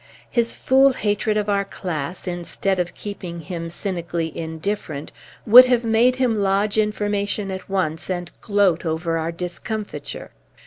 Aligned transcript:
His 0.31 0.51
fool 0.51 0.93
hatred 0.93 1.37
of 1.37 1.47
our 1.47 1.63
class, 1.63 2.27
instead 2.27 2.79
of 2.79 2.95
keeping 2.95 3.39
him 3.41 3.69
cynically 3.69 4.35
indifferent, 4.35 5.11
would 5.45 5.65
have 5.67 5.83
made 5.85 6.15
him 6.15 6.37
lodge 6.39 6.75
information 6.79 7.51
at 7.51 7.69
once 7.69 8.09
and 8.09 8.31
gloat 8.41 8.83
over 8.83 9.19
our 9.19 9.31
discomfiture." 9.31 10.31